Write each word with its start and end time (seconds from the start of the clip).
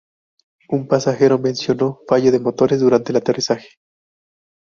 Un 0.69 0.87
pasajero 0.87 1.37
menciono 1.37 1.99
"fallo 2.07 2.31
de 2.31 2.39
motores 2.39 2.79
durante 2.79 3.11
el 3.11 3.17
aterrizaje". 3.17 3.67